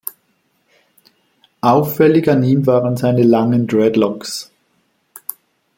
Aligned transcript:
Auffällig 1.61 2.27
an 2.27 2.41
ihm 2.41 2.65
waren 2.65 2.97
seine 2.97 3.21
langen 3.21 3.67
Dreadlocks. 3.67 4.51